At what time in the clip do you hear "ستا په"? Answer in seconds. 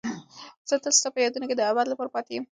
0.99-1.19